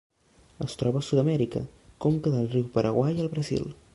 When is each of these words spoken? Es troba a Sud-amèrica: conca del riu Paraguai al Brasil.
Es 0.67 0.75
troba 0.79 1.01
a 1.03 1.05
Sud-amèrica: 1.07 1.61
conca 2.07 2.35
del 2.39 2.51
riu 2.57 2.67
Paraguai 2.79 3.17
al 3.27 3.33
Brasil. 3.37 3.73